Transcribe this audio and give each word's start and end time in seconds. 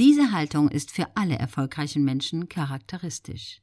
Diese 0.00 0.32
Haltung 0.32 0.70
ist 0.70 0.92
für 0.92 1.14
alle 1.14 1.38
erfolgreichen 1.38 2.02
Menschen 2.06 2.48
charakteristisch. 2.48 3.60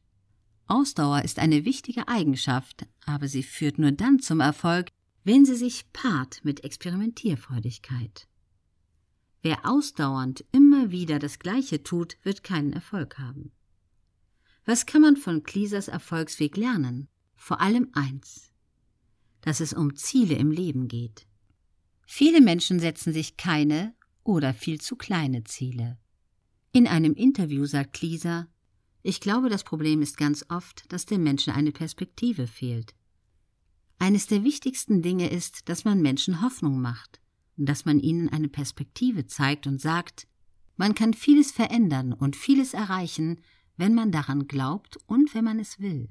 Ausdauer 0.68 1.24
ist 1.24 1.40
eine 1.40 1.66
wichtige 1.66 2.08
Eigenschaft, 2.08 2.86
aber 3.08 3.28
sie 3.28 3.42
führt 3.42 3.80
nur 3.80 3.92
dann 3.92 4.20
zum 4.20 4.40
Erfolg, 4.40 4.90
wenn 5.24 5.46
sie 5.46 5.56
sich 5.56 5.92
paart 5.94 6.42
mit 6.44 6.64
Experimentierfreudigkeit. 6.64 8.28
Wer 9.42 9.66
ausdauernd 9.66 10.46
immer 10.52 10.92
wieder 10.92 11.18
das 11.18 11.40
Gleiche 11.40 11.82
tut, 11.82 12.20
wird 12.22 12.44
keinen 12.44 12.72
Erfolg 12.72 13.18
haben. 13.18 13.52
Was 14.64 14.86
kann 14.86 15.02
man 15.02 15.18
von 15.18 15.42
Cleasers 15.42 15.88
Erfolgsweg 15.88 16.56
lernen? 16.56 17.08
Vor 17.36 17.62
allem 17.62 17.90
eins, 17.94 18.52
dass 19.42 19.60
es 19.60 19.74
um 19.74 19.96
Ziele 19.96 20.36
im 20.36 20.52
Leben 20.52 20.88
geht. 20.88 21.26
Viele 22.06 22.42
Menschen 22.42 22.80
setzen 22.80 23.12
sich 23.12 23.38
keine 23.38 23.96
oder 24.24 24.54
viel 24.54 24.80
zu 24.80 24.98
kleine 24.98 25.44
Ziele. 25.44 25.98
In 26.72 26.88
einem 26.88 27.14
Interview 27.14 27.66
sagt 27.66 27.94
Cleaser, 27.94 28.48
ich 29.04 29.22
glaube, 29.22 29.50
das 29.50 29.64
Problem 29.64 30.02
ist 30.02 30.18
ganz 30.18 30.46
oft, 30.50 30.92
dass 30.92 31.06
den 31.06 31.24
Menschen 31.24 31.54
eine 31.54 31.72
Perspektive 31.72 32.48
fehlt. 32.48 32.94
Eines 34.00 34.28
der 34.28 34.44
wichtigsten 34.44 35.02
Dinge 35.02 35.30
ist, 35.30 35.70
dass 35.70 35.86
man 35.86 36.02
Menschen 36.02 36.42
Hoffnung 36.42 36.82
macht 36.82 37.22
dass 37.58 37.86
man 37.86 38.00
ihnen 38.00 38.30
eine 38.30 38.48
Perspektive 38.48 39.26
zeigt 39.26 39.68
und 39.68 39.82
sagt, 39.82 40.28
man 40.78 40.94
kann 40.94 41.14
vieles 41.14 41.52
verändern 41.52 42.14
und 42.14 42.36
vieles 42.36 42.74
erreichen, 42.74 43.42
wenn 43.78 43.96
man 43.96 44.12
daran 44.12 44.48
glaubt 44.48 44.98
und 45.08 45.34
wenn 45.34 45.44
man 45.44 45.60
es 45.60 45.80
will. 45.80 46.10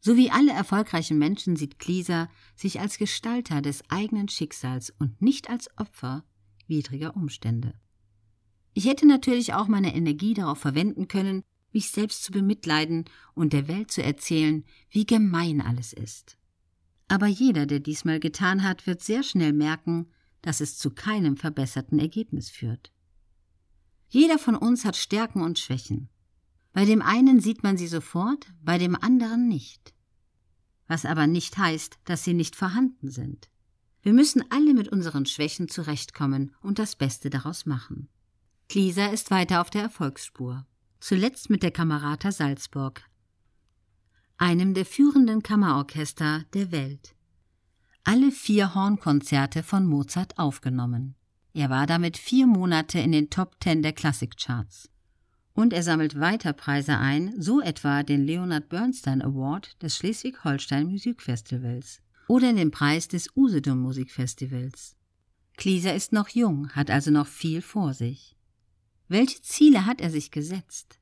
So 0.00 0.16
wie 0.16 0.30
alle 0.30 0.52
erfolgreichen 0.52 1.16
Menschen 1.16 1.54
sieht 1.54 1.78
Klieser 1.78 2.28
sich 2.56 2.80
als 2.80 2.98
Gestalter 2.98 3.62
des 3.62 3.88
eigenen 3.88 4.28
Schicksals 4.28 4.90
und 4.98 5.22
nicht 5.22 5.48
als 5.48 5.70
Opfer 5.78 6.24
widriger 6.66 7.14
Umstände. 7.14 7.74
Ich 8.74 8.86
hätte 8.86 9.06
natürlich 9.06 9.54
auch 9.54 9.68
meine 9.68 9.94
Energie 9.94 10.34
darauf 10.34 10.58
verwenden 10.58 11.08
können, 11.08 11.44
mich 11.72 11.90
selbst 11.90 12.24
zu 12.24 12.32
bemitleiden 12.32 13.04
und 13.34 13.52
der 13.52 13.68
Welt 13.68 13.90
zu 13.90 14.02
erzählen, 14.02 14.64
wie 14.90 15.06
gemein 15.06 15.60
alles 15.60 15.92
ist. 15.92 16.36
Aber 17.08 17.26
jeder, 17.26 17.66
der 17.66 17.80
diesmal 17.80 18.20
getan 18.20 18.62
hat, 18.62 18.86
wird 18.86 19.02
sehr 19.02 19.22
schnell 19.22 19.52
merken, 19.52 20.06
dass 20.40 20.60
es 20.60 20.78
zu 20.78 20.90
keinem 20.90 21.36
verbesserten 21.36 21.98
Ergebnis 21.98 22.50
führt. 22.50 22.92
Jeder 24.08 24.38
von 24.38 24.56
uns 24.56 24.84
hat 24.84 24.96
Stärken 24.96 25.42
und 25.42 25.58
Schwächen. 25.58 26.08
Bei 26.72 26.84
dem 26.84 27.02
einen 27.02 27.40
sieht 27.40 27.62
man 27.62 27.76
sie 27.76 27.86
sofort, 27.86 28.46
bei 28.62 28.78
dem 28.78 28.96
anderen 28.96 29.48
nicht. 29.48 29.94
Was 30.88 31.04
aber 31.04 31.26
nicht 31.26 31.56
heißt, 31.58 31.98
dass 32.04 32.24
sie 32.24 32.34
nicht 32.34 32.56
vorhanden 32.56 33.10
sind. 33.10 33.48
Wir 34.02 34.12
müssen 34.12 34.42
alle 34.50 34.74
mit 34.74 34.88
unseren 34.88 35.26
Schwächen 35.26 35.68
zurechtkommen 35.68 36.54
und 36.60 36.78
das 36.78 36.96
Beste 36.96 37.30
daraus 37.30 37.66
machen. 37.66 38.08
Klieser 38.72 39.12
ist 39.12 39.30
weiter 39.30 39.60
auf 39.60 39.68
der 39.68 39.82
Erfolgsspur. 39.82 40.64
Zuletzt 40.98 41.50
mit 41.50 41.62
der 41.62 41.72
Kamerata 41.72 42.32
Salzburg, 42.32 43.02
einem 44.38 44.72
der 44.72 44.86
führenden 44.86 45.42
Kammerorchester 45.42 46.46
der 46.54 46.72
Welt. 46.72 47.14
Alle 48.02 48.30
vier 48.30 48.74
Hornkonzerte 48.74 49.62
von 49.62 49.84
Mozart 49.84 50.38
aufgenommen. 50.38 51.16
Er 51.52 51.68
war 51.68 51.86
damit 51.86 52.16
vier 52.16 52.46
Monate 52.46 52.98
in 52.98 53.12
den 53.12 53.28
Top 53.28 53.60
Ten 53.60 53.82
der 53.82 53.92
Klassikcharts. 53.92 54.88
Und 55.52 55.74
er 55.74 55.82
sammelt 55.82 56.18
weiter 56.18 56.54
Preise 56.54 56.96
ein, 56.96 57.34
so 57.38 57.60
etwa 57.60 58.02
den 58.02 58.24
Leonard 58.24 58.70
Bernstein 58.70 59.20
Award 59.20 59.82
des 59.82 59.98
Schleswig-Holstein 59.98 60.86
Musikfestivals 60.86 62.00
oder 62.26 62.54
den 62.54 62.70
Preis 62.70 63.06
des 63.06 63.36
Usedom 63.36 63.82
Musikfestivals. 63.82 64.96
Klieser 65.58 65.94
ist 65.94 66.14
noch 66.14 66.30
jung, 66.30 66.70
hat 66.70 66.90
also 66.90 67.10
noch 67.10 67.26
viel 67.26 67.60
vor 67.60 67.92
sich. 67.92 68.34
Welche 69.08 69.40
Ziele 69.42 69.86
hat 69.86 70.00
er 70.00 70.10
sich 70.10 70.30
gesetzt? 70.30 70.98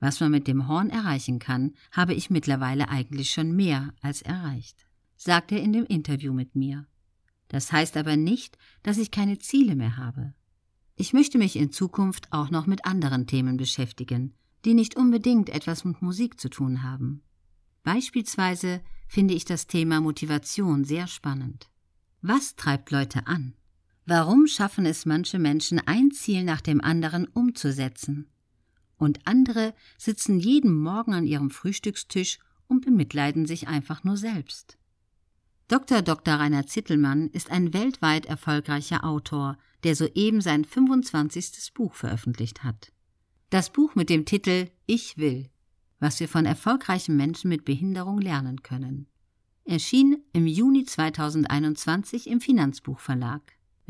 Was 0.00 0.20
man 0.20 0.32
mit 0.32 0.48
dem 0.48 0.66
Horn 0.66 0.90
erreichen 0.90 1.38
kann, 1.38 1.74
habe 1.92 2.14
ich 2.14 2.28
mittlerweile 2.28 2.88
eigentlich 2.88 3.30
schon 3.30 3.54
mehr 3.54 3.94
als 4.00 4.22
erreicht, 4.22 4.86
sagt 5.16 5.52
er 5.52 5.62
in 5.62 5.72
dem 5.72 5.86
Interview 5.86 6.32
mit 6.32 6.56
mir. 6.56 6.86
Das 7.48 7.70
heißt 7.70 7.96
aber 7.96 8.16
nicht, 8.16 8.58
dass 8.82 8.98
ich 8.98 9.10
keine 9.10 9.38
Ziele 9.38 9.76
mehr 9.76 9.96
habe. 9.96 10.34
Ich 10.96 11.12
möchte 11.12 11.38
mich 11.38 11.56
in 11.56 11.70
Zukunft 11.70 12.32
auch 12.32 12.50
noch 12.50 12.66
mit 12.66 12.84
anderen 12.84 13.26
Themen 13.26 13.56
beschäftigen, 13.56 14.34
die 14.64 14.74
nicht 14.74 14.96
unbedingt 14.96 15.50
etwas 15.50 15.84
mit 15.84 16.02
Musik 16.02 16.40
zu 16.40 16.48
tun 16.48 16.82
haben. 16.82 17.22
Beispielsweise 17.82 18.80
finde 19.08 19.34
ich 19.34 19.44
das 19.44 19.66
Thema 19.66 20.00
Motivation 20.00 20.84
sehr 20.84 21.06
spannend. 21.06 21.68
Was 22.22 22.56
treibt 22.56 22.90
Leute 22.90 23.26
an? 23.26 23.54
Warum 24.04 24.46
schaffen 24.46 24.84
es 24.84 25.06
manche 25.06 25.38
Menschen, 25.38 25.80
ein 25.86 26.10
Ziel 26.10 26.42
nach 26.42 26.60
dem 26.60 26.80
anderen 26.80 27.26
umzusetzen? 27.28 28.26
Und 28.96 29.20
andere 29.26 29.74
sitzen 29.96 30.38
jeden 30.38 30.74
Morgen 30.74 31.14
an 31.14 31.26
ihrem 31.26 31.50
Frühstückstisch 31.50 32.38
und 32.66 32.84
bemitleiden 32.84 33.46
sich 33.46 33.68
einfach 33.68 34.02
nur 34.04 34.16
selbst. 34.16 34.76
Dr. 35.68 36.02
Dr. 36.02 36.34
Rainer 36.34 36.66
Zittelmann 36.66 37.28
ist 37.28 37.50
ein 37.50 37.72
weltweit 37.72 38.26
erfolgreicher 38.26 39.04
Autor, 39.04 39.56
der 39.84 39.96
soeben 39.96 40.40
sein 40.40 40.64
25. 40.64 41.72
Buch 41.74 41.94
veröffentlicht 41.94 42.62
hat. 42.62 42.92
Das 43.50 43.70
Buch 43.70 43.94
mit 43.94 44.10
dem 44.10 44.24
Titel 44.24 44.68
Ich 44.86 45.16
will, 45.16 45.48
was 46.00 46.18
wir 46.20 46.28
von 46.28 46.44
erfolgreichen 46.44 47.16
Menschen 47.16 47.48
mit 47.48 47.64
Behinderung 47.64 48.20
lernen 48.20 48.62
können. 48.62 49.06
Erschien 49.64 50.22
im 50.32 50.46
Juni 50.46 50.84
2021 50.84 52.28
im 52.28 52.40
Finanzbuchverlag 52.40 53.42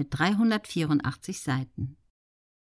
mit 0.03 0.19
384 0.19 1.41
Seiten. 1.41 1.97